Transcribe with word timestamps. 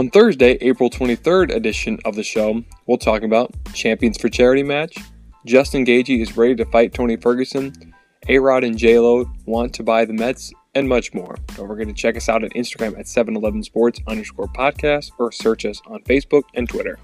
On 0.00 0.08
Thursday, 0.08 0.56
April 0.62 0.88
23rd 0.88 1.54
edition 1.54 1.98
of 2.06 2.14
the 2.14 2.22
show, 2.22 2.64
we'll 2.86 2.96
talk 2.96 3.22
about 3.22 3.52
Champions 3.74 4.16
for 4.16 4.30
Charity 4.30 4.62
match, 4.62 4.96
Justin 5.44 5.84
Gaethje 5.84 6.22
is 6.22 6.38
ready 6.38 6.54
to 6.54 6.64
fight 6.64 6.94
Tony 6.94 7.16
Ferguson, 7.16 7.92
A-Rod 8.26 8.64
and 8.64 8.78
J-Lo 8.78 9.30
want 9.44 9.74
to 9.74 9.82
buy 9.82 10.06
the 10.06 10.14
Mets, 10.14 10.54
and 10.74 10.88
much 10.88 11.12
more. 11.12 11.36
Don't 11.54 11.68
forget 11.68 11.86
to 11.86 11.92
check 11.92 12.16
us 12.16 12.30
out 12.30 12.42
on 12.42 12.48
Instagram 12.56 12.98
at 12.98 13.08
711 13.08 13.62
Sports 13.62 14.00
underscore 14.06 14.48
podcast 14.48 15.10
or 15.18 15.30
search 15.32 15.66
us 15.66 15.82
on 15.86 16.00
Facebook 16.04 16.44
and 16.54 16.66
Twitter. 16.66 16.98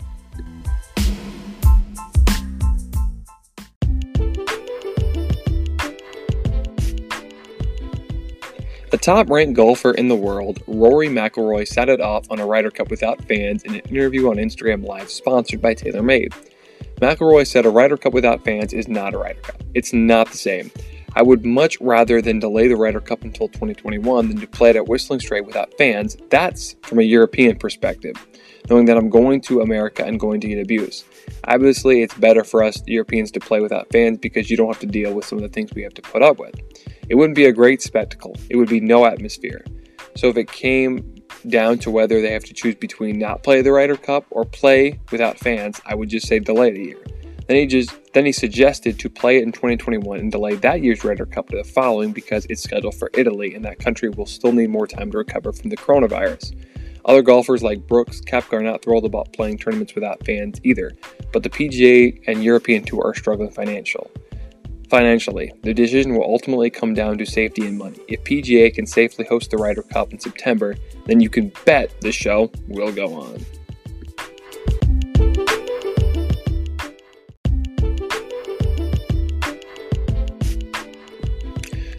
The 8.90 8.98
top 8.98 9.28
ranked 9.28 9.54
golfer 9.54 9.90
in 9.90 10.06
the 10.06 10.14
world, 10.14 10.62
Rory 10.68 11.08
McIlroy, 11.08 11.66
set 11.66 11.88
it 11.88 12.00
off 12.00 12.30
on 12.30 12.38
a 12.38 12.46
Ryder 12.46 12.70
Cup 12.70 12.88
without 12.88 13.20
fans 13.24 13.64
in 13.64 13.74
an 13.74 13.80
interview 13.80 14.30
on 14.30 14.36
Instagram 14.36 14.86
Live 14.86 15.10
sponsored 15.10 15.60
by 15.60 15.74
TaylorMade. 15.74 16.32
McIlroy 17.00 17.48
said 17.48 17.66
a 17.66 17.70
Ryder 17.70 17.96
Cup 17.96 18.12
without 18.12 18.44
fans 18.44 18.72
is 18.72 18.86
not 18.86 19.12
a 19.12 19.18
Ryder 19.18 19.40
Cup. 19.40 19.60
It's 19.74 19.92
not 19.92 20.30
the 20.30 20.36
same. 20.36 20.70
I 21.16 21.22
would 21.22 21.44
much 21.44 21.80
rather 21.80 22.22
than 22.22 22.38
delay 22.38 22.68
the 22.68 22.76
Ryder 22.76 23.00
Cup 23.00 23.24
until 23.24 23.48
2021 23.48 24.28
than 24.28 24.38
to 24.38 24.46
play 24.46 24.70
it 24.70 24.76
at 24.76 24.86
Whistling 24.86 25.18
Straits 25.18 25.46
without 25.46 25.76
fans. 25.76 26.16
That's 26.30 26.76
from 26.82 27.00
a 27.00 27.02
European 27.02 27.56
perspective, 27.56 28.14
knowing 28.70 28.84
that 28.84 28.96
I'm 28.96 29.10
going 29.10 29.40
to 29.42 29.62
America 29.62 30.04
and 30.04 30.20
going 30.20 30.40
to 30.42 30.48
get 30.48 30.62
abuse. 30.62 31.02
Obviously, 31.48 32.02
it's 32.02 32.14
better 32.14 32.44
for 32.44 32.62
us 32.62 32.80
Europeans 32.86 33.32
to 33.32 33.40
play 33.40 33.58
without 33.58 33.90
fans 33.90 34.18
because 34.18 34.48
you 34.48 34.56
don't 34.56 34.68
have 34.68 34.80
to 34.80 34.86
deal 34.86 35.12
with 35.12 35.24
some 35.24 35.38
of 35.38 35.42
the 35.42 35.48
things 35.48 35.72
we 35.74 35.82
have 35.82 35.94
to 35.94 36.02
put 36.02 36.22
up 36.22 36.38
with. 36.38 36.54
It 37.08 37.14
wouldn't 37.14 37.36
be 37.36 37.46
a 37.46 37.52
great 37.52 37.82
spectacle. 37.82 38.36
It 38.50 38.56
would 38.56 38.68
be 38.68 38.80
no 38.80 39.04
atmosphere. 39.04 39.64
So 40.16 40.28
if 40.28 40.36
it 40.36 40.50
came 40.50 41.14
down 41.48 41.78
to 41.78 41.90
whether 41.90 42.20
they 42.20 42.32
have 42.32 42.44
to 42.44 42.54
choose 42.54 42.74
between 42.74 43.18
not 43.18 43.42
play 43.42 43.62
the 43.62 43.72
Ryder 43.72 43.96
Cup 43.96 44.26
or 44.30 44.44
play 44.44 44.98
without 45.12 45.38
fans, 45.38 45.80
I 45.86 45.94
would 45.94 46.08
just 46.08 46.26
say 46.26 46.38
delay 46.38 46.72
the 46.72 46.84
year. 46.84 47.04
Then 47.46 47.56
he 47.58 47.66
just 47.66 47.92
then 48.12 48.26
he 48.26 48.32
suggested 48.32 48.98
to 48.98 49.10
play 49.10 49.36
it 49.36 49.42
in 49.42 49.52
2021 49.52 50.18
and 50.18 50.32
delay 50.32 50.56
that 50.56 50.82
year's 50.82 51.04
Ryder 51.04 51.26
Cup 51.26 51.48
to 51.50 51.56
the 51.56 51.64
following 51.64 52.12
because 52.12 52.46
it's 52.50 52.62
scheduled 52.62 52.94
for 52.94 53.10
Italy 53.14 53.54
and 53.54 53.64
that 53.64 53.78
country 53.78 54.08
will 54.08 54.26
still 54.26 54.52
need 54.52 54.70
more 54.70 54.86
time 54.86 55.10
to 55.12 55.18
recover 55.18 55.52
from 55.52 55.70
the 55.70 55.76
coronavirus. 55.76 56.56
Other 57.04 57.22
golfers 57.22 57.62
like 57.62 57.86
Brooks 57.86 58.20
Koepka 58.20 58.54
are 58.54 58.62
not 58.62 58.82
thrilled 58.82 59.04
about 59.04 59.32
playing 59.32 59.58
tournaments 59.58 59.94
without 59.94 60.24
fans 60.26 60.60
either, 60.64 60.90
but 61.32 61.44
the 61.44 61.50
PGA 61.50 62.20
and 62.26 62.42
European 62.42 62.82
Tour 62.82 63.02
are 63.04 63.14
struggling 63.14 63.50
financial. 63.50 64.10
Financially, 64.88 65.52
the 65.62 65.74
decision 65.74 66.14
will 66.14 66.22
ultimately 66.22 66.70
come 66.70 66.94
down 66.94 67.18
to 67.18 67.26
safety 67.26 67.66
and 67.66 67.76
money. 67.76 67.98
If 68.06 68.22
PGA 68.22 68.72
can 68.72 68.86
safely 68.86 69.24
host 69.24 69.50
the 69.50 69.56
Ryder 69.56 69.82
Cup 69.82 70.12
in 70.12 70.20
September, 70.20 70.76
then 71.06 71.18
you 71.18 71.28
can 71.28 71.50
bet 71.64 72.00
the 72.02 72.12
show 72.12 72.52
will 72.68 72.92
go 72.92 73.14
on. 73.14 73.44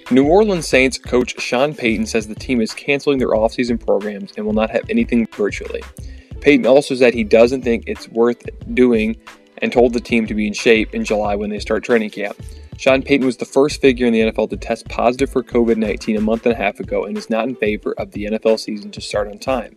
New 0.10 0.26
Orleans 0.26 0.66
Saints 0.66 0.98
coach 0.98 1.38
Sean 1.42 1.76
Payton 1.76 2.06
says 2.06 2.28
the 2.28 2.36
team 2.36 2.62
is 2.62 2.74
canceling 2.74 3.18
their 3.18 3.32
offseason 3.32 3.86
programs 3.86 4.32
and 4.38 4.46
will 4.46 4.54
not 4.54 4.70
have 4.70 4.90
anything 4.90 5.28
virtually. 5.34 5.84
Payton 6.40 6.66
also 6.66 6.96
said 6.96 7.14
he 7.14 7.26
doesn't 7.26 7.64
think 7.64 7.84
it's 7.86 8.08
worth 8.08 8.42
doing 8.74 9.18
and 9.58 9.74
told 9.74 9.92
the 9.92 10.00
team 10.00 10.26
to 10.28 10.34
be 10.34 10.48
in 10.48 10.54
shape 10.54 10.96
in 10.96 11.04
July 11.04 11.36
when 11.36 11.50
they 11.50 11.60
start 11.60 11.84
training 11.84 12.12
camp. 12.12 12.38
Sean 12.78 13.02
Payton 13.02 13.25
was 13.25 13.38
the 13.38 13.45
first 13.45 13.81
figure 13.81 14.06
in 14.06 14.14
the 14.14 14.20
NFL 14.22 14.52
to 14.52 14.58
test 14.58 14.88
positive 14.88 15.31
for 15.31 15.44
COVID 15.44 15.78
19 15.78 16.16
a 16.16 16.22
month 16.22 16.45
and 16.45 16.53
a 16.53 16.58
half 16.58 16.80
ago 16.80 17.06
and 17.06 17.17
is 17.17 17.30
not 17.30 17.47
in 17.47 17.56
favor 17.56 17.94
of 17.97 18.11
the 18.11 18.25
NFL 18.25 18.59
season 18.59 18.92
to 18.92 19.02
start 19.02 19.28
on 19.28 19.39
time. 19.39 19.75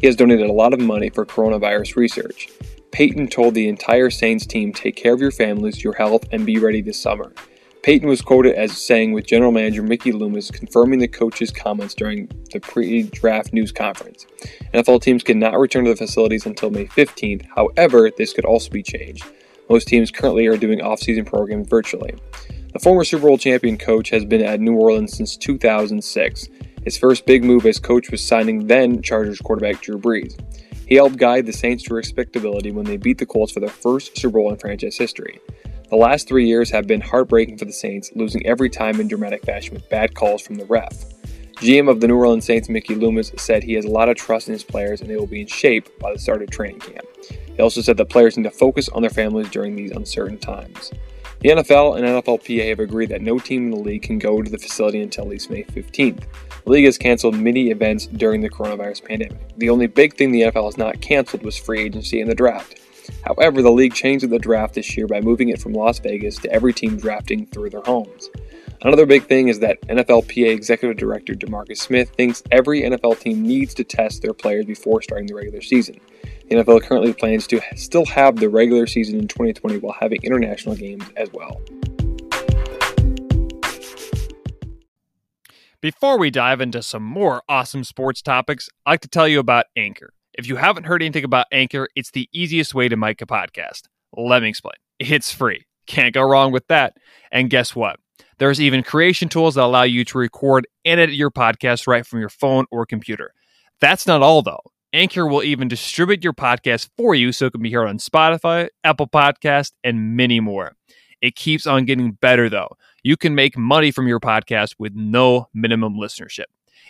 He 0.00 0.06
has 0.06 0.14
donated 0.14 0.48
a 0.48 0.52
lot 0.52 0.72
of 0.72 0.78
money 0.80 1.10
for 1.10 1.26
coronavirus 1.26 1.96
research. 1.96 2.48
Payton 2.92 3.28
told 3.28 3.54
the 3.54 3.68
entire 3.68 4.10
Saints 4.10 4.46
team 4.46 4.72
take 4.72 4.94
care 4.94 5.12
of 5.12 5.20
your 5.20 5.32
families, 5.32 5.82
your 5.82 5.94
health, 5.94 6.24
and 6.30 6.46
be 6.46 6.58
ready 6.58 6.80
this 6.80 7.00
summer. 7.00 7.32
Payton 7.82 8.08
was 8.08 8.22
quoted 8.22 8.54
as 8.54 8.76
saying 8.76 9.12
with 9.12 9.26
general 9.26 9.52
manager 9.52 9.82
Mickey 9.82 10.12
Loomis 10.12 10.50
confirming 10.50 11.00
the 11.00 11.08
coach's 11.08 11.50
comments 11.50 11.94
during 11.94 12.28
the 12.52 12.60
pre 12.60 13.04
draft 13.04 13.52
news 13.52 13.72
conference. 13.72 14.24
NFL 14.72 15.02
teams 15.02 15.24
cannot 15.24 15.58
return 15.58 15.84
to 15.84 15.90
the 15.90 15.96
facilities 15.96 16.46
until 16.46 16.70
May 16.70 16.86
15th. 16.86 17.46
However, 17.54 18.10
this 18.16 18.32
could 18.32 18.44
also 18.44 18.70
be 18.70 18.82
changed. 18.82 19.24
Most 19.68 19.88
teams 19.88 20.10
currently 20.10 20.46
are 20.46 20.56
doing 20.56 20.80
off-season 20.80 21.24
programs 21.24 21.68
virtually. 21.68 22.14
The 22.72 22.78
former 22.78 23.04
Super 23.04 23.26
Bowl 23.26 23.38
champion 23.38 23.78
coach 23.78 24.10
has 24.10 24.24
been 24.24 24.42
at 24.42 24.60
New 24.60 24.74
Orleans 24.74 25.16
since 25.16 25.36
2006. 25.36 26.48
His 26.84 26.96
first 26.96 27.26
big 27.26 27.42
move 27.42 27.66
as 27.66 27.80
coach 27.80 28.10
was 28.10 28.24
signing 28.24 28.66
then 28.66 29.02
Chargers 29.02 29.40
quarterback 29.40 29.80
Drew 29.80 29.98
Brees. 29.98 30.38
He 30.86 30.94
helped 30.94 31.16
guide 31.16 31.46
the 31.46 31.52
Saints 31.52 31.82
to 31.84 31.94
respectability 31.94 32.70
when 32.70 32.84
they 32.84 32.96
beat 32.96 33.18
the 33.18 33.26
Colts 33.26 33.52
for 33.52 33.60
their 33.60 33.68
first 33.68 34.16
Super 34.16 34.38
Bowl 34.38 34.52
in 34.52 34.58
franchise 34.58 34.96
history. 34.96 35.40
The 35.90 35.96
last 35.96 36.28
three 36.28 36.46
years 36.46 36.70
have 36.70 36.86
been 36.86 37.00
heartbreaking 37.00 37.58
for 37.58 37.64
the 37.64 37.72
Saints, 37.72 38.12
losing 38.14 38.46
every 38.46 38.70
time 38.70 39.00
in 39.00 39.08
dramatic 39.08 39.44
fashion 39.44 39.74
with 39.74 39.88
bad 39.88 40.14
calls 40.14 40.42
from 40.42 40.56
the 40.56 40.64
ref. 40.66 40.92
GM 41.56 41.90
of 41.90 42.00
the 42.00 42.06
New 42.06 42.16
Orleans 42.16 42.44
Saints, 42.44 42.68
Mickey 42.68 42.94
Loomis, 42.94 43.32
said 43.36 43.62
he 43.62 43.72
has 43.72 43.84
a 43.84 43.90
lot 43.90 44.08
of 44.08 44.16
trust 44.16 44.48
in 44.48 44.52
his 44.52 44.62
players 44.62 45.00
and 45.00 45.08
they 45.08 45.16
will 45.16 45.26
be 45.26 45.40
in 45.40 45.46
shape 45.46 45.88
by 45.98 46.12
the 46.12 46.18
start 46.18 46.42
of 46.42 46.50
training 46.50 46.80
camp. 46.80 47.06
He 47.56 47.62
also 47.62 47.80
said 47.80 47.96
that 47.96 48.10
players 48.10 48.36
need 48.36 48.44
to 48.44 48.50
focus 48.50 48.88
on 48.90 49.02
their 49.02 49.10
families 49.10 49.50
during 49.50 49.74
these 49.74 49.90
uncertain 49.90 50.38
times. 50.38 50.92
The 51.40 51.50
NFL 51.50 51.98
and 51.98 52.06
NFLPA 52.06 52.70
have 52.70 52.80
agreed 52.80 53.10
that 53.10 53.22
no 53.22 53.38
team 53.38 53.66
in 53.66 53.70
the 53.70 53.76
league 53.76 54.02
can 54.02 54.18
go 54.18 54.42
to 54.42 54.50
the 54.50 54.58
facility 54.58 55.02
until 55.02 55.24
at 55.24 55.30
least 55.30 55.50
May 55.50 55.64
15th. 55.64 56.24
The 56.64 56.70
league 56.70 56.86
has 56.86 56.98
canceled 56.98 57.36
many 57.36 57.70
events 57.70 58.06
during 58.06 58.40
the 58.40 58.50
coronavirus 58.50 59.04
pandemic. 59.04 59.56
The 59.56 59.70
only 59.70 59.86
big 59.86 60.16
thing 60.16 60.32
the 60.32 60.42
NFL 60.42 60.64
has 60.64 60.78
not 60.78 61.00
canceled 61.00 61.42
was 61.42 61.56
free 61.56 61.82
agency 61.82 62.20
and 62.20 62.30
the 62.30 62.34
draft. 62.34 62.80
However, 63.22 63.62
the 63.62 63.70
league 63.70 63.94
changed 63.94 64.28
the 64.28 64.38
draft 64.38 64.74
this 64.74 64.96
year 64.96 65.06
by 65.06 65.20
moving 65.20 65.48
it 65.48 65.60
from 65.60 65.72
Las 65.72 65.98
Vegas 65.98 66.36
to 66.38 66.50
every 66.50 66.72
team 66.72 66.96
drafting 66.96 67.46
through 67.46 67.70
their 67.70 67.82
homes. 67.82 68.30
Another 68.82 69.06
big 69.06 69.24
thing 69.26 69.48
is 69.48 69.60
that 69.60 69.80
NFLPA 69.88 70.52
Executive 70.52 70.96
Director 70.96 71.34
DeMaurice 71.34 71.78
Smith 71.78 72.10
thinks 72.10 72.42
every 72.50 72.82
NFL 72.82 73.20
team 73.20 73.42
needs 73.42 73.74
to 73.74 73.84
test 73.84 74.22
their 74.22 74.34
players 74.34 74.66
before 74.66 75.02
starting 75.02 75.26
the 75.26 75.34
regular 75.34 75.60
season. 75.60 75.98
The 76.48 76.54
NFL 76.54 76.82
currently 76.82 77.12
plans 77.12 77.48
to 77.48 77.60
still 77.74 78.06
have 78.06 78.36
the 78.36 78.48
regular 78.48 78.86
season 78.86 79.18
in 79.18 79.26
2020 79.26 79.78
while 79.78 79.96
having 79.98 80.22
international 80.22 80.76
games 80.76 81.02
as 81.16 81.28
well. 81.32 81.60
Before 85.80 86.18
we 86.18 86.30
dive 86.30 86.60
into 86.60 86.82
some 86.82 87.02
more 87.02 87.42
awesome 87.48 87.82
sports 87.82 88.22
topics, 88.22 88.68
I'd 88.86 88.92
like 88.92 89.00
to 89.00 89.08
tell 89.08 89.26
you 89.26 89.40
about 89.40 89.66
Anchor. 89.76 90.12
If 90.34 90.46
you 90.46 90.54
haven't 90.54 90.84
heard 90.84 91.02
anything 91.02 91.24
about 91.24 91.46
Anchor, 91.50 91.88
it's 91.96 92.12
the 92.12 92.28
easiest 92.32 92.76
way 92.76 92.88
to 92.88 92.96
make 92.96 93.20
a 93.20 93.26
podcast. 93.26 93.82
Let 94.16 94.42
me 94.42 94.48
explain. 94.48 94.74
It's 95.00 95.32
free. 95.32 95.66
Can't 95.88 96.14
go 96.14 96.22
wrong 96.22 96.52
with 96.52 96.68
that. 96.68 96.96
And 97.32 97.50
guess 97.50 97.74
what? 97.74 97.98
There's 98.38 98.60
even 98.60 98.84
creation 98.84 99.28
tools 99.28 99.56
that 99.56 99.64
allow 99.64 99.82
you 99.82 100.04
to 100.04 100.18
record 100.18 100.68
and 100.84 101.00
edit 101.00 101.16
your 101.16 101.30
podcast 101.32 101.88
right 101.88 102.06
from 102.06 102.20
your 102.20 102.28
phone 102.28 102.66
or 102.70 102.86
computer. 102.86 103.32
That's 103.80 104.06
not 104.06 104.22
all, 104.22 104.42
though. 104.42 104.62
Anchor 104.92 105.26
will 105.26 105.42
even 105.42 105.68
distribute 105.68 106.22
your 106.22 106.32
podcast 106.32 106.88
for 106.96 107.14
you 107.14 107.32
so 107.32 107.46
it 107.46 107.52
can 107.52 107.62
be 107.62 107.72
heard 107.72 107.88
on 107.88 107.98
Spotify, 107.98 108.68
Apple 108.84 109.08
Podcast, 109.08 109.72
and 109.84 110.16
many 110.16 110.40
more. 110.40 110.74
It 111.20 111.34
keeps 111.34 111.66
on 111.66 111.84
getting 111.84 112.12
better, 112.12 112.48
though. 112.48 112.76
You 113.02 113.16
can 113.16 113.34
make 113.34 113.56
money 113.56 113.90
from 113.90 114.06
your 114.06 114.20
podcast 114.20 114.74
with 114.78 114.94
no 114.94 115.48
minimum 115.54 115.94
listenership. 115.94 116.44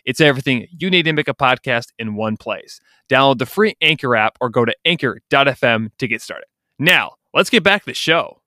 It's 0.05 0.21
everything 0.21 0.67
you 0.71 0.91
need 0.91 1.05
to 1.05 1.13
make 1.13 1.29
a 1.29 1.35
podcast 1.35 1.89
in 1.99 2.15
one 2.15 2.37
place. 2.37 2.81
Download 3.09 3.39
the 3.39 3.47
free 3.47 3.75
Anchor 3.81 4.15
app 4.15 4.37
or 4.41 4.51
go 4.51 4.65
to 4.65 4.75
anchor.fm 4.85 5.91
to 5.99 6.09
get 6.09 6.23
started. 6.23 6.47
Now, 6.79 7.15
let's 7.35 7.51
get 7.51 7.63
back 7.63 7.83
to 7.83 7.87
the 7.87 7.95
show. 7.95 8.41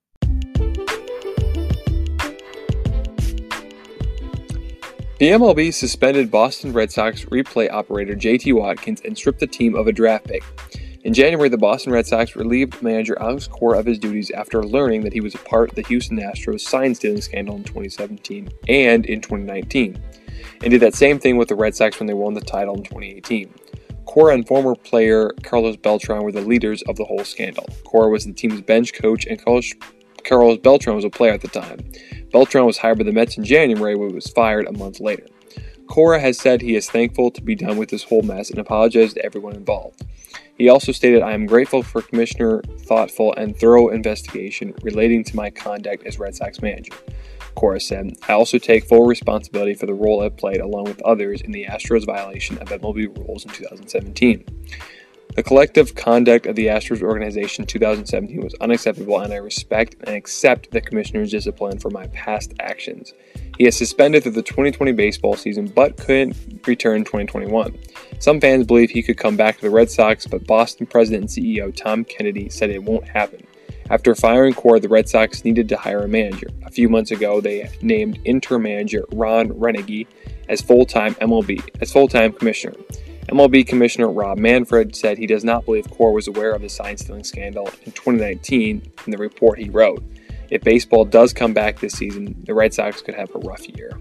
The 5.19 5.31
MLB 5.31 5.73
suspended 5.73 6.31
Boston 6.31 6.71
Red 6.71 6.93
Sox 6.93 7.25
replay 7.25 7.69
operator 7.69 8.16
JT 8.16 8.53
Watkins 8.53 9.01
and 9.03 9.17
stripped 9.17 9.41
the 9.41 9.47
team 9.47 9.75
of 9.75 9.85
a 9.85 9.91
draft 9.91 10.27
pick. 10.27 10.45
In 11.03 11.13
January, 11.13 11.49
the 11.49 11.57
Boston 11.57 11.91
Red 11.91 12.07
Sox 12.07 12.37
relieved 12.37 12.81
manager 12.81 13.19
Alex 13.19 13.45
Cora 13.45 13.79
of 13.79 13.85
his 13.85 13.99
duties 13.99 14.31
after 14.31 14.63
learning 14.63 15.03
that 15.03 15.11
he 15.11 15.19
was 15.19 15.35
a 15.35 15.39
part 15.39 15.71
of 15.71 15.75
the 15.75 15.81
Houston 15.81 16.19
Astros 16.19 16.61
sign 16.61 16.95
stealing 16.95 17.19
scandal 17.19 17.57
in 17.57 17.66
2017 17.66 18.49
and 18.69 19.05
in 19.05 19.19
2019, 19.19 20.01
and 20.61 20.71
did 20.71 20.79
that 20.79 20.95
same 20.95 21.19
thing 21.19 21.35
with 21.35 21.49
the 21.49 21.55
Red 21.55 21.75
Sox 21.75 21.99
when 21.99 22.07
they 22.07 22.13
won 22.13 22.33
the 22.33 22.39
title 22.39 22.75
in 22.75 22.83
2018. 22.83 23.53
Cora 24.05 24.35
and 24.35 24.47
former 24.47 24.73
player 24.73 25.31
Carlos 25.43 25.75
Beltran 25.75 26.23
were 26.23 26.31
the 26.31 26.39
leaders 26.39 26.81
of 26.83 26.95
the 26.95 27.03
whole 27.03 27.25
scandal. 27.25 27.67
Cora 27.83 28.09
was 28.09 28.25
the 28.25 28.31
team's 28.31 28.61
bench 28.61 28.93
coach, 28.93 29.25
and 29.25 29.43
Carlos, 29.43 29.73
Carlos 30.23 30.59
Beltran 30.59 30.95
was 30.95 31.03
a 31.03 31.09
player 31.09 31.33
at 31.33 31.41
the 31.41 31.49
time. 31.49 31.79
Beltran 32.31 32.66
was 32.66 32.78
hired 32.78 32.97
by 32.97 33.03
the 33.03 33.11
Mets 33.11 33.37
in 33.37 33.43
January, 33.43 33.96
but 33.96 34.14
was 34.14 34.28
fired 34.28 34.67
a 34.67 34.73
month 34.73 34.99
later. 34.99 35.26
Cora 35.87 36.20
has 36.20 36.37
said 36.37 36.61
he 36.61 36.76
is 36.76 36.90
thankful 36.90 37.31
to 37.31 37.41
be 37.41 37.55
done 37.55 37.78
with 37.78 37.90
this 37.90 38.03
whole 38.03 38.22
mess 38.22 38.52
and 38.52 38.59
apologized 38.59 39.16
to 39.16 39.26
everyone 39.26 39.55
involved. 39.55 40.05
He 40.55 40.70
also 40.70 40.91
stated, 40.91 41.23
I 41.23 41.31
am 41.31 41.47
grateful 41.47 41.81
for 41.81 42.02
Commissioner 42.02 42.61
thoughtful 42.61 43.34
and 43.34 43.58
thorough 43.58 43.90
investigation 43.90 44.76
relating 44.84 45.23
to 45.23 45.35
my 45.35 45.49
conduct 45.49 46.05
as 46.05 46.20
Red 46.20 46.35
Sox 46.35 46.61
manager. 46.61 46.93
Cora 47.55 47.79
said, 47.79 48.14
I 48.28 48.34
also 48.34 48.59
take 48.59 48.85
full 48.85 49.08
responsibility 49.08 49.73
for 49.73 49.87
the 49.87 49.93
role 49.93 50.22
I 50.22 50.29
played 50.29 50.61
along 50.61 50.84
with 50.84 51.02
others 51.02 51.41
in 51.41 51.52
the 51.52 51.66
Astros 51.66 52.05
violation 52.05 52.58
of 52.59 52.70
MLB 52.70 53.17
rules 53.17 53.46
in 53.46 53.52
2017. 53.52 54.46
The 55.35 55.43
collective 55.43 55.93
conduct 55.93 56.47
of 56.47 56.55
the 56.55 56.67
Astros 56.67 57.03
organization 57.03 57.66
2017 57.66 58.41
was 58.41 58.55
unacceptable, 58.55 59.20
and 59.20 59.31
I 59.31 59.37
respect 59.37 59.96
and 60.02 60.16
accept 60.16 60.72
the 60.72 60.81
commissioner's 60.81 61.31
discipline 61.31 61.78
for 61.78 61.91
my 61.91 62.08
past 62.08 62.53
actions. 62.59 63.14
He 63.58 63.67
is 63.67 63.78
suspended 63.78 64.23
through 64.23 64.34
the 64.34 64.41
2020 64.41 64.91
baseball 64.93 65.35
season 65.35 65.67
but 65.67 65.97
couldn't 65.97 66.35
return 66.66 67.03
2021. 67.03 67.78
Some 68.20 68.41
fans 68.41 68.66
believe 68.66 68.90
he 68.90 69.03
could 69.03 69.17
come 69.17 69.37
back 69.37 69.58
to 69.58 69.61
the 69.61 69.70
Red 69.70 69.91
Sox, 69.91 70.26
but 70.26 70.47
Boston 70.47 70.87
president 70.87 71.37
and 71.37 71.46
CEO 71.46 71.76
Tom 71.76 72.03
Kennedy 72.03 72.49
said 72.49 72.72
it 72.72 72.84
won't 72.84 73.08
happen. 73.08 73.46
After 73.91 74.16
firing 74.16 74.53
Cora, 74.53 74.79
the 74.79 74.90
Red 74.90 75.09
Sox 75.09 75.46
needed 75.46 75.70
to 75.70 75.78
hire 75.78 76.03
a 76.03 76.08
manager. 76.08 76.47
A 76.66 76.72
few 76.72 76.90
months 76.90 77.11
ago, 77.11 77.40
they 77.40 77.70
named 77.81 78.20
interim 78.26 78.64
manager 78.64 79.05
Ron 79.11 79.49
Roenicke 79.49 80.08
as 80.47 80.61
full-time 80.61 81.16
MLB 81.16 81.67
as 81.81 81.91
full-time 81.91 82.34
commissioner. 82.34 82.76
MLB 83.31 83.67
Commissioner 83.67 84.09
Rob 84.09 84.40
Manfred 84.40 84.96
said 84.96 85.20
he 85.20 85.28
does 85.28 85.43
not 85.43 85.64
believe 85.64 85.87
Cora 85.91 86.14
was 86.14 86.28
aware 86.28 86.52
of 86.52 86.64
the 86.64 86.70
sign 86.70 86.97
stealing 86.97 87.23
scandal 87.23 87.67
in 87.85 87.91
2019 87.91 88.91
in 89.05 89.11
the 89.11 89.20
report 89.20 89.59
he 89.59 89.70
wrote. 89.70 90.03
If 90.49 90.64
baseball 90.64 91.05
does 91.05 91.31
come 91.31 91.53
back 91.53 91.79
this 91.79 91.93
season, 91.93 92.35
the 92.46 92.55
Red 92.55 92.73
Sox 92.73 93.03
could 93.03 93.14
have 93.14 93.29
a 93.35 93.40
rough 93.40 93.67
year. 93.70 93.91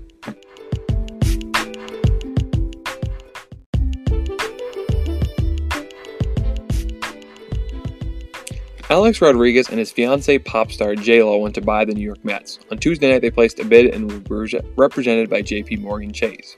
Alex 8.89 9.21
Rodriguez 9.21 9.69
and 9.69 9.79
his 9.79 9.93
fiancee 9.93 10.39
pop 10.39 10.73
star 10.73 10.95
J-Lo 10.95 11.37
went 11.37 11.55
to 11.57 11.61
buy 11.61 11.85
the 11.85 11.93
New 11.93 12.01
York 12.01 12.25
Mets. 12.25 12.61
On 12.71 12.79
Tuesday 12.79 13.13
night, 13.13 13.21
they 13.21 13.31
placed 13.31 13.61
a 13.61 13.65
bid 13.67 13.95
and 13.95 14.27
were 14.31 14.49
represented 14.77 15.29
by 15.29 15.43
JP 15.43 15.83
Morgan 15.83 16.15
Chase. 16.15 16.57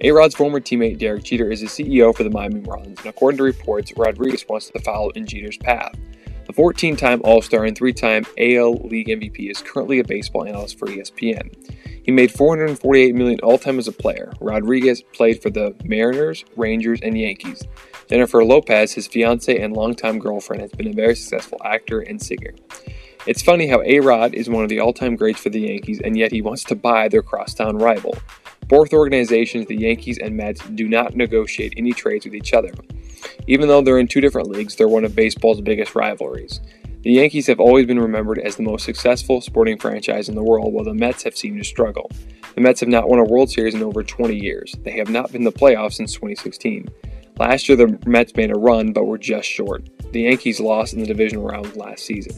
A-Rod's 0.00 0.36
former 0.36 0.60
teammate 0.60 0.98
Derek 0.98 1.24
Jeter 1.24 1.50
is 1.50 1.60
the 1.60 1.66
CEO 1.66 2.14
for 2.14 2.22
the 2.22 2.30
Miami 2.30 2.60
Marlins, 2.60 2.98
and 2.98 3.06
according 3.06 3.38
to 3.38 3.42
reports, 3.42 3.92
Rodriguez 3.96 4.46
wants 4.48 4.70
to 4.70 4.78
follow 4.78 5.10
in 5.10 5.26
Jeter's 5.26 5.56
path. 5.56 5.92
The 6.46 6.52
14 6.52 6.94
time 6.94 7.20
All 7.24 7.42
Star 7.42 7.64
and 7.64 7.76
three 7.76 7.92
time 7.92 8.24
AL 8.38 8.74
League 8.86 9.08
MVP 9.08 9.50
is 9.50 9.60
currently 9.60 9.98
a 9.98 10.04
baseball 10.04 10.46
analyst 10.46 10.78
for 10.78 10.86
ESPN. 10.86 11.52
He 12.04 12.12
made 12.12 12.30
448 12.30 13.14
million 13.16 13.40
all 13.40 13.58
time 13.58 13.78
as 13.80 13.88
a 13.88 13.92
player. 13.92 14.32
Rodriguez 14.40 15.02
played 15.02 15.42
for 15.42 15.50
the 15.50 15.74
Mariners, 15.82 16.44
Rangers, 16.56 17.00
and 17.02 17.18
Yankees. 17.18 17.66
Jennifer 18.08 18.44
Lopez, 18.44 18.92
his 18.92 19.08
fiancee 19.08 19.58
and 19.58 19.76
longtime 19.76 20.20
girlfriend, 20.20 20.62
has 20.62 20.70
been 20.70 20.88
a 20.88 20.92
very 20.92 21.16
successful 21.16 21.60
actor 21.64 22.00
and 22.00 22.22
singer. 22.22 22.54
It's 23.26 23.42
funny 23.42 23.66
how 23.66 23.82
A 23.82 23.98
Rod 23.98 24.32
is 24.32 24.48
one 24.48 24.62
of 24.62 24.70
the 24.70 24.78
all 24.78 24.92
time 24.92 25.16
greats 25.16 25.40
for 25.40 25.50
the 25.50 25.60
Yankees, 25.60 26.00
and 26.02 26.16
yet 26.16 26.30
he 26.30 26.40
wants 26.40 26.62
to 26.64 26.76
buy 26.76 27.08
their 27.08 27.22
crosstown 27.22 27.76
rival. 27.76 28.16
Both 28.68 28.92
organizations, 28.92 29.66
the 29.66 29.76
Yankees 29.76 30.18
and 30.18 30.36
Mets, 30.36 30.60
do 30.74 30.88
not 30.88 31.16
negotiate 31.16 31.74
any 31.76 31.92
trades 31.92 32.26
with 32.26 32.34
each 32.34 32.52
other. 32.52 32.72
Even 33.46 33.66
though 33.66 33.80
they're 33.80 33.98
in 33.98 34.08
two 34.08 34.20
different 34.20 34.48
leagues, 34.48 34.76
they're 34.76 34.88
one 34.88 35.04
of 35.04 35.16
baseball's 35.16 35.60
biggest 35.60 35.94
rivalries. 35.94 36.60
The 37.02 37.12
Yankees 37.12 37.46
have 37.46 37.60
always 37.60 37.86
been 37.86 37.98
remembered 37.98 38.38
as 38.40 38.56
the 38.56 38.64
most 38.64 38.84
successful 38.84 39.40
sporting 39.40 39.78
franchise 39.78 40.28
in 40.28 40.34
the 40.34 40.42
world, 40.42 40.74
while 40.74 40.84
the 40.84 40.92
Mets 40.92 41.22
have 41.22 41.36
seemed 41.36 41.58
to 41.58 41.64
struggle. 41.64 42.10
The 42.54 42.60
Mets 42.60 42.80
have 42.80 42.88
not 42.88 43.08
won 43.08 43.20
a 43.20 43.24
World 43.24 43.50
Series 43.50 43.74
in 43.74 43.82
over 43.82 44.02
20 44.02 44.34
years. 44.34 44.74
They 44.82 44.98
have 44.98 45.08
not 45.08 45.32
been 45.32 45.42
in 45.42 45.44
the 45.44 45.52
playoffs 45.52 45.94
since 45.94 46.12
2016. 46.12 46.88
Last 47.38 47.68
year, 47.68 47.76
the 47.76 47.98
Mets 48.04 48.34
made 48.34 48.50
a 48.50 48.58
run, 48.58 48.92
but 48.92 49.04
were 49.04 49.16
just 49.16 49.48
short. 49.48 49.88
The 50.12 50.22
Yankees 50.22 50.58
lost 50.58 50.92
in 50.92 51.00
the 51.00 51.06
divisional 51.06 51.46
round 51.46 51.76
last 51.76 52.04
season. 52.04 52.34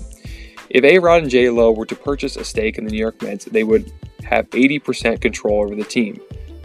If 0.70 0.84
A 0.84 1.00
Rod 1.00 1.22
and 1.22 1.30
J 1.30 1.50
Lo 1.50 1.72
were 1.72 1.86
to 1.86 1.96
purchase 1.96 2.36
a 2.36 2.44
stake 2.44 2.78
in 2.78 2.84
the 2.84 2.92
New 2.92 2.98
York 2.98 3.20
Mets, 3.22 3.44
they 3.46 3.64
would 3.64 3.92
have 4.22 4.48
80% 4.50 5.20
control 5.20 5.62
over 5.62 5.74
the 5.74 5.82
team. 5.82 6.20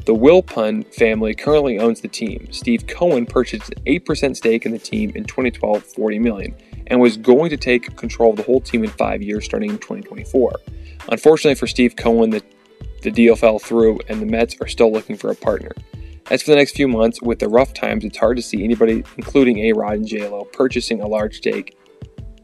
The 0.05 0.13
Wilpon 0.13 0.85
family 0.93 1.33
currently 1.33 1.79
owns 1.79 2.01
the 2.01 2.07
team. 2.07 2.47
Steve 2.51 2.85
Cohen 2.85 3.25
purchased 3.25 3.69
an 3.69 3.83
8% 3.85 4.35
stake 4.35 4.67
in 4.67 4.73
the 4.73 4.77
team 4.77 5.11
in 5.15 5.23
2012, 5.23 5.83
40 5.83 6.19
million, 6.19 6.55
and 6.85 6.99
was 6.99 7.17
going 7.17 7.49
to 7.49 7.57
take 7.57 7.95
control 7.97 8.29
of 8.29 8.37
the 8.37 8.43
whole 8.43 8.61
team 8.61 8.83
in 8.83 8.91
5 8.91 9.23
years 9.23 9.43
starting 9.43 9.71
in 9.71 9.79
2024. 9.79 10.53
Unfortunately 11.09 11.55
for 11.55 11.65
Steve 11.65 11.95
Cohen, 11.95 12.29
the, 12.29 12.43
the 13.01 13.09
deal 13.09 13.35
fell 13.35 13.57
through 13.57 13.99
and 14.07 14.21
the 14.21 14.27
Mets 14.27 14.55
are 14.61 14.67
still 14.67 14.91
looking 14.91 15.17
for 15.17 15.31
a 15.31 15.35
partner. 15.35 15.71
As 16.29 16.43
for 16.43 16.51
the 16.51 16.57
next 16.57 16.75
few 16.75 16.87
months, 16.87 17.23
with 17.23 17.39
the 17.39 17.49
rough 17.49 17.73
times, 17.73 18.05
it's 18.05 18.17
hard 18.19 18.37
to 18.37 18.43
see 18.43 18.63
anybody, 18.63 19.03
including 19.17 19.57
A-Rod 19.59 19.93
and 19.93 20.07
J-Lo, 20.07 20.43
purchasing 20.45 21.01
a 21.01 21.07
large 21.07 21.37
stake 21.37 21.75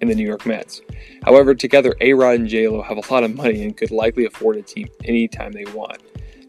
in 0.01 0.07
the 0.07 0.15
New 0.15 0.25
York 0.25 0.45
Mets. 0.45 0.81
However, 1.24 1.56
together, 1.56 1.95
A-Rod 2.01 2.39
and 2.39 2.48
J-Lo 2.48 2.81
have 2.81 2.98
a 2.98 3.13
lot 3.13 3.24
of 3.24 3.36
money 3.36 3.63
and 3.63 3.77
could 3.77 3.92
likely 3.92 4.25
afford 4.25 4.57
a 4.57 4.62
team 4.62 4.88
anytime 5.06 5.51
they 5.51 5.65
want. 5.65 6.01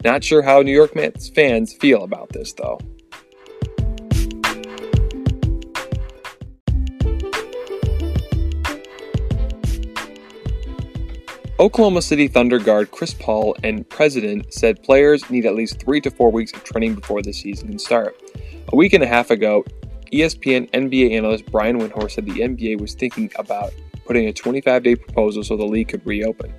Not 0.03 0.23
sure 0.23 0.41
how 0.41 0.61
New 0.61 0.75
York 0.75 0.95
Mets 0.95 1.29
fans 1.29 1.73
feel 1.73 2.03
about 2.03 2.29
this, 2.29 2.51
though. 2.53 2.79
Oklahoma 11.59 12.01
City 12.01 12.27
Thunder 12.27 12.59
guard 12.59 12.91
Chris 12.91 13.13
Paul 13.13 13.55
and 13.63 13.87
president 13.87 14.53
said 14.53 14.83
players 14.83 15.29
need 15.29 15.45
at 15.45 15.55
least 15.55 15.79
three 15.79 16.01
to 16.01 16.09
four 16.11 16.31
weeks 16.31 16.51
of 16.51 16.63
training 16.63 16.95
before 16.95 17.21
the 17.21 17.31
season 17.31 17.69
can 17.69 17.79
start. 17.79 18.19
A 18.73 18.75
week 18.75 18.91
and 18.91 19.03
a 19.03 19.07
half 19.07 19.29
ago, 19.29 19.63
ESPN 20.13 20.69
NBA 20.71 21.11
analyst 21.11 21.45
Brian 21.51 21.79
Windhorst 21.79 22.11
said 22.11 22.25
the 22.25 22.39
NBA 22.39 22.79
was 22.79 22.93
thinking 22.93 23.31
about 23.35 23.73
putting 24.05 24.27
a 24.27 24.33
25 24.33 24.83
day 24.83 24.95
proposal 24.95 25.43
so 25.43 25.57
the 25.57 25.65
league 25.65 25.87
could 25.89 26.05
reopen. 26.05 26.53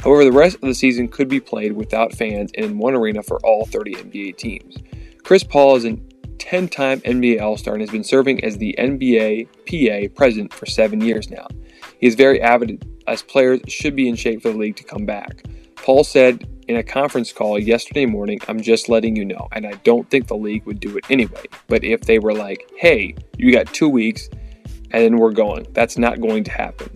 However, 0.00 0.24
the 0.24 0.32
rest 0.32 0.56
of 0.56 0.62
the 0.62 0.74
season 0.74 1.08
could 1.08 1.28
be 1.28 1.40
played 1.40 1.72
without 1.72 2.12
fans 2.12 2.50
and 2.54 2.66
in 2.66 2.78
one 2.78 2.94
arena 2.94 3.22
for 3.22 3.38
all 3.44 3.66
30 3.66 3.94
NBA 3.94 4.36
teams. 4.36 4.76
Chris 5.22 5.44
Paul 5.44 5.76
is 5.76 5.84
a 5.84 5.98
10 6.38 6.68
time 6.68 7.00
NBA 7.00 7.40
All 7.40 7.56
Star 7.56 7.74
and 7.74 7.80
has 7.80 7.90
been 7.90 8.04
serving 8.04 8.44
as 8.44 8.58
the 8.58 8.74
NBA 8.78 9.48
PA 9.66 10.12
president 10.14 10.52
for 10.52 10.66
seven 10.66 11.00
years 11.00 11.30
now. 11.30 11.46
He 11.98 12.06
is 12.06 12.14
very 12.14 12.40
avid 12.40 12.86
as 13.06 13.22
players 13.22 13.60
should 13.68 13.96
be 13.96 14.08
in 14.08 14.16
shape 14.16 14.42
for 14.42 14.50
the 14.50 14.58
league 14.58 14.76
to 14.76 14.84
come 14.84 15.06
back. 15.06 15.44
Paul 15.76 16.04
said 16.04 16.48
in 16.68 16.76
a 16.76 16.82
conference 16.82 17.32
call 17.32 17.58
yesterday 17.58 18.06
morning, 18.06 18.40
I'm 18.48 18.60
just 18.60 18.88
letting 18.88 19.14
you 19.16 19.24
know, 19.24 19.48
and 19.52 19.66
I 19.66 19.72
don't 19.84 20.08
think 20.10 20.26
the 20.26 20.36
league 20.36 20.66
would 20.66 20.80
do 20.80 20.96
it 20.96 21.04
anyway. 21.10 21.44
But 21.68 21.84
if 21.84 22.02
they 22.02 22.18
were 22.18 22.34
like, 22.34 22.70
hey, 22.76 23.14
you 23.36 23.52
got 23.52 23.72
two 23.72 23.88
weeks 23.88 24.28
and 24.90 25.02
then 25.02 25.18
we're 25.18 25.32
going, 25.32 25.66
that's 25.72 25.98
not 25.98 26.20
going 26.20 26.44
to 26.44 26.50
happen. 26.50 26.90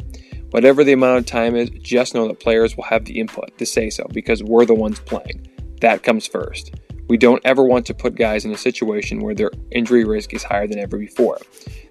Whatever 0.51 0.83
the 0.83 0.93
amount 0.93 1.19
of 1.19 1.27
time 1.27 1.55
is, 1.55 1.71
just 1.81 2.15
know 2.15 2.27
that 2.27 2.41
players 2.41 2.77
will 2.77 2.85
have 2.85 3.05
the 3.05 3.21
input 3.21 3.57
to 3.59 3.67
say 3.67 3.91
so 3.91 4.07
because 4.13 4.43
we're 4.43 4.65
the 4.65 4.75
ones 4.75 4.99
playing. 5.01 5.49
That 5.81 6.03
comes 6.03 6.27
first. 6.27 6.75
We 7.09 7.17
don't 7.17 7.43
ever 7.45 7.65
want 7.65 7.87
to 7.87 7.95
put 7.95 8.15
guys 8.15 8.45
in 8.45 8.53
a 8.53 8.57
situation 8.57 9.21
where 9.21 9.35
their 9.35 9.51
injury 9.73 10.05
risk 10.05 10.33
is 10.33 10.45
higher 10.45 10.69
than 10.69 10.79
ever 10.79 10.97
before. 10.97 11.39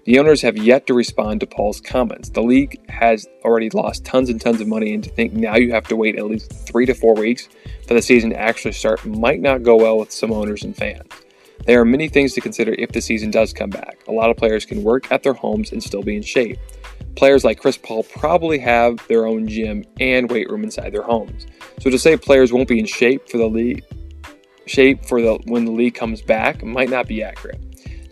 The 0.04 0.18
owners 0.18 0.40
have 0.40 0.56
yet 0.56 0.86
to 0.86 0.94
respond 0.94 1.40
to 1.40 1.46
Paul's 1.46 1.80
comments. 1.80 2.30
The 2.30 2.40
league 2.40 2.80
has 2.88 3.26
already 3.44 3.68
lost 3.68 4.06
tons 4.06 4.30
and 4.30 4.40
tons 4.40 4.62
of 4.62 4.66
money, 4.66 4.94
and 4.94 5.04
to 5.04 5.10
think 5.10 5.34
now 5.34 5.56
you 5.56 5.72
have 5.72 5.86
to 5.88 5.96
wait 5.96 6.16
at 6.16 6.24
least 6.24 6.50
three 6.66 6.86
to 6.86 6.94
four 6.94 7.14
weeks 7.14 7.50
for 7.90 7.94
the 7.94 8.02
season 8.02 8.30
to 8.30 8.38
actually 8.38 8.70
start 8.70 9.04
might 9.04 9.40
not 9.40 9.64
go 9.64 9.74
well 9.74 9.98
with 9.98 10.12
some 10.12 10.30
owners 10.30 10.62
and 10.62 10.76
fans. 10.76 11.10
There 11.66 11.80
are 11.80 11.84
many 11.84 12.08
things 12.08 12.34
to 12.34 12.40
consider 12.40 12.72
if 12.74 12.92
the 12.92 13.00
season 13.00 13.32
does 13.32 13.52
come 13.52 13.68
back. 13.68 13.98
A 14.06 14.12
lot 14.12 14.30
of 14.30 14.36
players 14.36 14.64
can 14.64 14.84
work 14.84 15.10
at 15.10 15.24
their 15.24 15.32
homes 15.32 15.72
and 15.72 15.82
still 15.82 16.04
be 16.04 16.14
in 16.14 16.22
shape. 16.22 16.56
Players 17.16 17.42
like 17.42 17.58
Chris 17.58 17.76
Paul 17.76 18.04
probably 18.04 18.60
have 18.60 19.04
their 19.08 19.26
own 19.26 19.48
gym 19.48 19.84
and 19.98 20.30
weight 20.30 20.48
room 20.48 20.62
inside 20.62 20.92
their 20.92 21.02
homes. 21.02 21.48
So 21.80 21.90
to 21.90 21.98
say 21.98 22.16
players 22.16 22.52
won't 22.52 22.68
be 22.68 22.78
in 22.78 22.86
shape 22.86 23.28
for 23.28 23.38
the 23.38 23.48
league 23.48 23.84
shape 24.66 25.04
for 25.04 25.20
the 25.20 25.40
when 25.46 25.64
the 25.64 25.72
league 25.72 25.96
comes 25.96 26.22
back 26.22 26.62
might 26.62 26.90
not 26.90 27.08
be 27.08 27.24
accurate. 27.24 27.60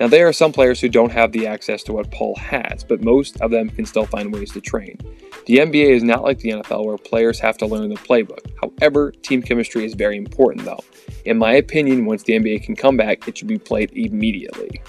Now, 0.00 0.08
there 0.08 0.26
are 0.26 0.32
some 0.32 0.52
players 0.52 0.80
who 0.80 0.88
don't 0.88 1.12
have 1.12 1.30
the 1.30 1.46
access 1.46 1.84
to 1.84 1.92
what 1.92 2.10
Paul 2.10 2.34
has, 2.36 2.82
but 2.82 3.00
most 3.00 3.40
of 3.40 3.52
them 3.52 3.68
can 3.68 3.86
still 3.86 4.06
find 4.06 4.34
ways 4.34 4.50
to 4.52 4.60
train. 4.60 4.98
The 5.48 5.60
NBA 5.60 5.92
is 5.96 6.02
not 6.02 6.24
like 6.24 6.40
the 6.40 6.50
NFL 6.50 6.84
where 6.84 6.98
players 6.98 7.40
have 7.40 7.56
to 7.56 7.66
learn 7.66 7.88
the 7.88 7.94
playbook. 7.94 8.44
However, 8.60 9.12
team 9.12 9.40
chemistry 9.40 9.82
is 9.86 9.94
very 9.94 10.18
important, 10.18 10.66
though. 10.66 10.84
In 11.24 11.38
my 11.38 11.54
opinion, 11.54 12.04
once 12.04 12.22
the 12.22 12.34
NBA 12.34 12.64
can 12.64 12.76
come 12.76 12.98
back, 12.98 13.26
it 13.26 13.38
should 13.38 13.48
be 13.48 13.56
played 13.56 13.90
immediately. 13.92 14.82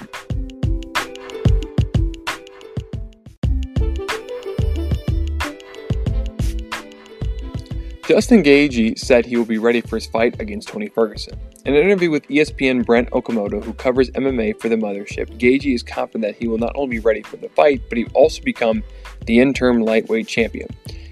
Justin 8.10 8.42
Gaethje 8.42 8.98
said 8.98 9.24
he 9.24 9.38
will 9.38 9.46
be 9.46 9.60
ready 9.60 9.82
for 9.82 9.96
his 9.96 10.08
fight 10.08 10.42
against 10.42 10.70
Tony 10.70 10.88
Ferguson. 10.88 11.40
In 11.64 11.76
an 11.76 11.84
interview 11.84 12.10
with 12.10 12.28
ESPN 12.28 12.84
Brett 12.84 13.08
Okamoto, 13.12 13.64
who 13.64 13.72
covers 13.74 14.10
MMA 14.10 14.60
for 14.60 14.68
the 14.68 14.78
mothership, 14.78 15.28
Gaethje 15.38 15.76
is 15.76 15.84
confident 15.84 16.24
that 16.24 16.42
he 16.42 16.48
will 16.48 16.58
not 16.58 16.72
only 16.74 16.96
be 16.96 17.00
ready 17.00 17.22
for 17.22 17.38
the 17.38 17.50
fight, 17.50 17.84
but 17.88 18.00
he 18.00 18.06
will 18.06 18.14
also 18.14 18.42
become 18.42 18.82
the 19.28 19.38
interim 19.38 19.84
lightweight 19.84 20.28
champion. 20.28 20.68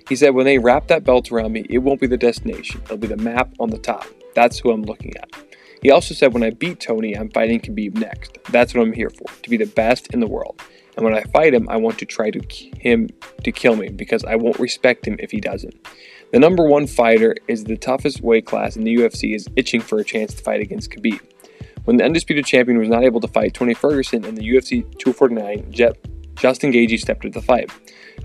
He 0.10 0.16
said, 0.16 0.34
When 0.34 0.46
they 0.48 0.58
wrap 0.58 0.88
that 0.88 1.04
belt 1.04 1.32
around 1.32 1.52
me, 1.52 1.68
it 1.70 1.78
won't 1.78 2.02
be 2.02 2.08
the 2.08 2.18
destination, 2.18 2.82
it'll 2.86 2.98
be 2.98 3.06
the 3.06 3.16
map 3.16 3.52
on 3.60 3.70
the 3.70 3.78
top. 3.78 4.08
That's 4.34 4.58
who 4.58 4.72
I'm 4.72 4.82
looking 4.82 5.16
at. 5.18 5.30
He 5.84 5.92
also 5.92 6.16
said, 6.16 6.34
When 6.34 6.42
I 6.42 6.50
beat 6.50 6.80
Tony, 6.80 7.16
I'm 7.16 7.30
fighting 7.30 7.60
Khabib 7.60 7.94
next. 7.94 8.40
That's 8.50 8.74
what 8.74 8.82
I'm 8.82 8.94
here 8.94 9.12
for, 9.12 9.28
to 9.44 9.50
be 9.52 9.58
the 9.58 9.68
best 9.68 10.08
in 10.16 10.20
the 10.20 10.28
world. 10.28 10.60
And 10.96 11.06
when 11.06 11.14
I 11.14 11.22
fight 11.26 11.54
him, 11.54 11.70
I 11.70 11.78
want 11.78 12.00
to 12.00 12.06
try 12.06 12.32
to 12.32 12.42
him 12.80 13.08
to 13.44 13.52
kill 13.52 13.76
me 13.76 13.90
because 13.90 14.24
I 14.24 14.36
won't 14.36 14.58
respect 14.58 15.08
him 15.08 15.16
if 15.20 15.30
he 15.30 15.40
doesn't. 15.40 15.76
The 16.34 16.40
number 16.40 16.64
one 16.64 16.88
fighter 16.88 17.36
is 17.48 17.64
the 17.64 17.78
toughest 17.78 18.22
weight 18.22 18.46
class 18.46 18.76
and 18.76 18.86
the 18.86 18.96
UFC 18.96 19.34
is 19.34 19.48
itching 19.56 19.80
for 19.80 20.00
a 20.00 20.04
chance 20.04 20.34
to 20.34 20.44
fight 20.44 20.60
against 20.60 20.92
Khabib. 20.92 21.22
when 21.86 21.96
the 21.96 22.04
undisputed 22.04 22.46
champion 22.46 22.78
was 22.78 22.90
not 22.90 23.06
able 23.06 23.22
to 23.22 23.30
fight 23.30 23.54
Tony 23.54 23.74
Ferguson 23.74 24.26
in 24.26 24.36
the 24.36 24.42
UFC 24.42 24.82
249, 25.00 25.72
Jet, 25.72 25.96
Justin 26.36 26.74
Gaethje 26.74 27.00
stepped 27.00 27.24
into 27.24 27.40
the 27.40 27.46
fight. 27.46 27.72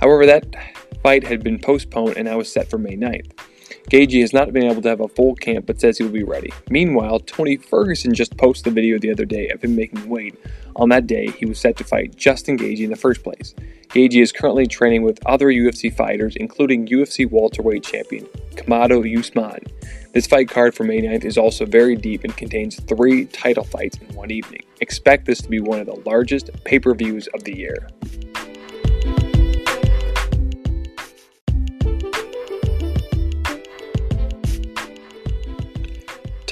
However, 0.00 0.26
that 0.26 0.46
fight 1.00 1.24
had 1.24 1.44
been 1.44 1.60
postponed 1.60 2.16
and 2.16 2.26
now 2.26 2.40
is 2.40 2.52
set 2.52 2.68
for 2.68 2.76
May 2.76 2.96
9th. 2.96 3.30
Gaethje 3.88 4.20
has 4.20 4.32
not 4.32 4.52
been 4.52 4.64
able 4.64 4.82
to 4.82 4.88
have 4.88 5.00
a 5.00 5.06
full 5.06 5.36
camp 5.36 5.66
but 5.66 5.80
says 5.80 5.98
he 5.98 6.04
will 6.04 6.10
be 6.10 6.24
ready. 6.24 6.52
Meanwhile, 6.70 7.20
Tony 7.20 7.56
Ferguson 7.56 8.14
just 8.14 8.36
posted 8.36 8.72
a 8.72 8.74
video 8.74 8.98
the 8.98 9.12
other 9.12 9.24
day 9.24 9.48
of 9.50 9.62
him 9.62 9.76
making 9.76 10.08
weight. 10.08 10.34
On 10.76 10.88
that 10.88 11.06
day, 11.06 11.28
he 11.38 11.44
was 11.44 11.58
set 11.58 11.76
to 11.76 11.84
fight 11.84 12.16
Justin 12.16 12.58
Gaethje 12.58 12.84
in 12.84 12.90
the 12.90 12.96
first 12.96 13.22
place. 13.22 13.54
Gaethje 13.90 14.22
is 14.22 14.32
currently 14.32 14.66
training 14.66 15.02
with 15.02 15.20
other 15.26 15.48
UFC 15.48 15.94
fighters, 15.94 16.34
including 16.36 16.86
UFC 16.86 17.30
welterweight 17.30 17.84
champion 17.84 18.24
Kamaru 18.54 19.18
Usman. 19.18 19.60
This 20.12 20.26
fight 20.26 20.48
card 20.48 20.74
for 20.74 20.84
May 20.84 21.02
9th 21.02 21.24
is 21.24 21.36
also 21.36 21.66
very 21.66 21.96
deep 21.96 22.24
and 22.24 22.36
contains 22.36 22.80
three 22.80 23.26
title 23.26 23.64
fights 23.64 23.98
in 23.98 24.14
one 24.14 24.30
evening. 24.30 24.62
Expect 24.80 25.26
this 25.26 25.42
to 25.42 25.48
be 25.48 25.60
one 25.60 25.78
of 25.78 25.86
the 25.86 26.00
largest 26.06 26.50
pay 26.64 26.78
per 26.78 26.94
views 26.94 27.28
of 27.34 27.44
the 27.44 27.56
year. 27.56 27.88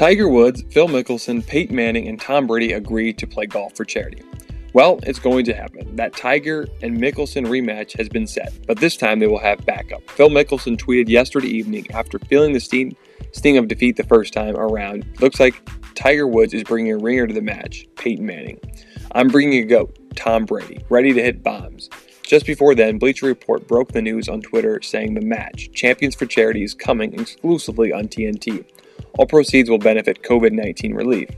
Tiger 0.01 0.31
Woods, 0.31 0.65
Phil 0.71 0.89
Mickelson, 0.89 1.47
Peyton 1.47 1.77
Manning, 1.77 2.09
and 2.09 2.19
Tom 2.19 2.47
Brady 2.47 2.73
agreed 2.73 3.19
to 3.19 3.27
play 3.27 3.45
golf 3.45 3.77
for 3.77 3.85
charity. 3.85 4.23
Well, 4.73 4.99
it's 5.03 5.19
going 5.19 5.45
to 5.45 5.53
happen. 5.53 5.95
That 5.95 6.17
Tiger 6.17 6.67
and 6.81 6.97
Mickelson 6.97 7.47
rematch 7.47 7.99
has 7.99 8.09
been 8.09 8.27
set, 8.27 8.51
but 8.67 8.79
this 8.81 8.97
time 8.97 9.19
they 9.19 9.27
will 9.27 9.39
have 9.41 9.67
backup. 9.67 10.01
Phil 10.09 10.31
Mickelson 10.31 10.79
tweeted 10.79 11.11
yesterday 11.11 11.49
evening 11.49 11.87
after 11.93 12.19
feeling 12.19 12.55
the 12.55 12.61
sting, 12.61 12.97
sting 13.33 13.59
of 13.59 13.69
defeat 13.69 13.99
the 13.99 14.05
first 14.05 14.33
time 14.33 14.57
around, 14.57 15.05
looks 15.21 15.39
like 15.39 15.63
Tiger 15.95 16.27
Woods 16.27 16.55
is 16.55 16.65
bringing 16.65 16.93
a 16.93 16.97
ringer 16.97 17.27
to 17.27 17.35
the 17.35 17.43
match, 17.43 17.87
Peyton 17.97 18.25
Manning. 18.25 18.59
I'm 19.13 19.29
bringing 19.29 19.63
a 19.63 19.67
goat, 19.67 19.99
Tom 20.17 20.47
Brady, 20.47 20.83
ready 20.89 21.13
to 21.13 21.23
hit 21.23 21.43
bombs. 21.43 21.91
Just 22.23 22.47
before 22.47 22.75
then, 22.75 22.97
Bleacher 22.97 23.27
Report 23.27 23.69
broke 23.69 23.93
the 23.93 24.01
news 24.01 24.31
on 24.31 24.41
Twitter 24.41 24.81
saying 24.81 25.13
the 25.13 25.21
match, 25.21 25.73
Champions 25.75 26.15
for 26.15 26.25
Charity, 26.25 26.63
is 26.63 26.73
coming 26.73 27.21
exclusively 27.21 27.93
on 27.93 28.09
TNT. 28.09 28.65
All 29.21 29.27
proceeds 29.27 29.69
will 29.69 29.77
benefit 29.77 30.23
COVID 30.23 30.53
19 30.53 30.95
relief. 30.95 31.29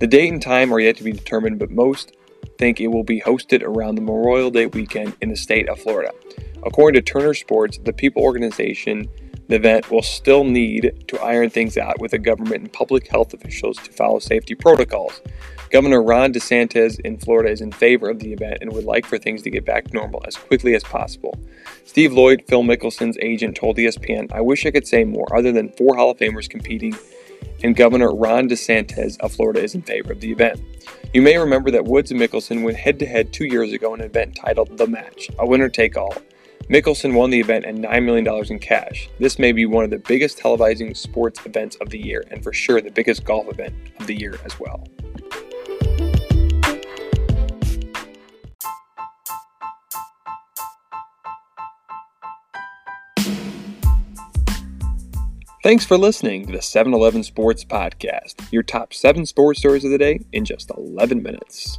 The 0.00 0.08
date 0.08 0.32
and 0.32 0.42
time 0.42 0.74
are 0.74 0.80
yet 0.80 0.96
to 0.96 1.04
be 1.04 1.12
determined, 1.12 1.60
but 1.60 1.70
most 1.70 2.16
think 2.58 2.80
it 2.80 2.88
will 2.88 3.04
be 3.04 3.20
hosted 3.20 3.62
around 3.62 3.94
the 3.94 4.00
Memorial 4.00 4.50
Day 4.50 4.66
weekend 4.66 5.14
in 5.20 5.28
the 5.28 5.36
state 5.36 5.68
of 5.68 5.78
Florida. 5.78 6.10
According 6.64 7.00
to 7.00 7.12
Turner 7.12 7.34
Sports, 7.34 7.78
the 7.78 7.92
People 7.92 8.24
organization, 8.24 9.08
the 9.46 9.54
event 9.54 9.88
will 9.88 10.02
still 10.02 10.42
need 10.42 11.04
to 11.06 11.20
iron 11.20 11.48
things 11.48 11.78
out 11.78 12.00
with 12.00 12.10
the 12.10 12.18
government 12.18 12.56
and 12.56 12.72
public 12.72 13.06
health 13.06 13.32
officials 13.32 13.76
to 13.76 13.92
follow 13.92 14.18
safety 14.18 14.56
protocols. 14.56 15.20
Governor 15.70 16.02
Ron 16.02 16.32
DeSantis 16.32 16.98
in 17.00 17.18
Florida 17.18 17.50
is 17.50 17.60
in 17.60 17.70
favor 17.70 18.10
of 18.10 18.18
the 18.18 18.32
event 18.32 18.58
and 18.62 18.72
would 18.72 18.84
like 18.84 19.06
for 19.06 19.16
things 19.16 19.42
to 19.42 19.50
get 19.50 19.64
back 19.64 19.84
to 19.84 19.94
normal 19.94 20.24
as 20.26 20.34
quickly 20.34 20.74
as 20.74 20.82
possible. 20.82 21.38
Steve 21.84 22.12
Loy, 22.12 22.38
Phil 22.48 22.64
Mickelson's 22.64 23.18
agent, 23.22 23.54
told 23.54 23.76
ESPN, 23.76 24.32
I 24.32 24.40
wish 24.40 24.66
I 24.66 24.72
could 24.72 24.88
say 24.88 25.04
more 25.04 25.32
other 25.36 25.52
than 25.52 25.70
four 25.70 25.94
Hall 25.94 26.10
of 26.10 26.18
Famers 26.18 26.50
competing 26.50 26.96
and 27.62 27.76
Governor 27.76 28.14
Ron 28.14 28.48
DeSantis 28.48 29.18
of 29.20 29.32
Florida 29.32 29.62
is 29.62 29.74
in 29.74 29.82
favor 29.82 30.12
of 30.12 30.20
the 30.20 30.30
event. 30.30 30.60
You 31.12 31.22
may 31.22 31.38
remember 31.38 31.70
that 31.70 31.84
Woods 31.84 32.10
and 32.10 32.20
Mickelson 32.20 32.62
went 32.62 32.76
head 32.76 32.98
to 32.98 33.06
head 33.06 33.32
two 33.32 33.46
years 33.46 33.72
ago 33.72 33.94
in 33.94 34.00
an 34.00 34.06
event 34.06 34.36
titled 34.36 34.76
The 34.76 34.86
Match, 34.86 35.28
a 35.38 35.46
winner 35.46 35.68
take 35.68 35.96
all. 35.96 36.14
Mickelson 36.68 37.14
won 37.14 37.30
the 37.30 37.40
event 37.40 37.64
and 37.64 37.82
$9 37.82 38.04
million 38.04 38.46
in 38.50 38.58
cash. 38.58 39.08
This 39.18 39.38
may 39.38 39.52
be 39.52 39.64
one 39.64 39.84
of 39.84 39.90
the 39.90 39.98
biggest 39.98 40.38
televising 40.38 40.94
sports 40.94 41.40
events 41.46 41.76
of 41.76 41.88
the 41.88 41.98
year, 41.98 42.24
and 42.30 42.42
for 42.42 42.52
sure 42.52 42.82
the 42.82 42.90
biggest 42.90 43.24
golf 43.24 43.48
event 43.48 43.74
of 43.98 44.06
the 44.06 44.14
year 44.14 44.34
as 44.44 44.60
well. 44.60 44.86
Thanks 55.68 55.84
for 55.84 55.98
listening 55.98 56.46
to 56.46 56.52
the 56.52 56.62
7 56.62 56.94
Eleven 56.94 57.22
Sports 57.22 57.62
Podcast, 57.62 58.50
your 58.50 58.62
top 58.62 58.94
seven 58.94 59.26
sports 59.26 59.58
stories 59.58 59.84
of 59.84 59.90
the 59.90 59.98
day 59.98 60.18
in 60.32 60.46
just 60.46 60.70
11 60.70 61.22
minutes. 61.22 61.78